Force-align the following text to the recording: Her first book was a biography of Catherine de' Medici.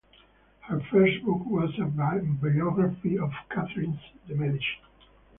Her 0.61 0.79
first 0.91 1.23
book 1.23 1.45
was 1.45 1.69
a 1.79 1.83
biography 1.85 3.19
of 3.19 3.29
Catherine 3.51 3.99
de' 4.27 4.33
Medici. 4.33 4.65